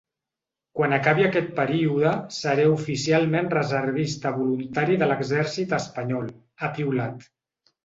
[0.77, 6.35] Quan acabi aquest període seré oficialment reservista voluntari de l’exèrcit espanyol,
[6.65, 7.33] ha piulat.